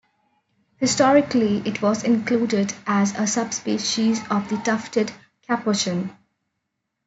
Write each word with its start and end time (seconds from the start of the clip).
Historically, 0.77 1.59
it 1.63 1.83
was 1.83 2.03
included 2.03 2.73
as 2.87 3.13
a 3.19 3.27
subspecies 3.27 4.19
of 4.31 4.49
the 4.49 4.57
tufted 4.57 5.11
capuchin. 5.45 6.17